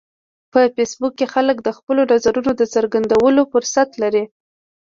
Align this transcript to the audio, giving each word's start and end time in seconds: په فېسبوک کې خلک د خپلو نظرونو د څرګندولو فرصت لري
په 0.51 0.59
فېسبوک 0.75 1.13
کې 1.19 1.31
خلک 1.33 1.57
د 1.63 1.69
خپلو 1.77 2.01
نظرونو 2.11 2.51
د 2.55 2.61
څرګندولو 2.73 3.41
فرصت 3.51 3.89
لري 4.01 4.23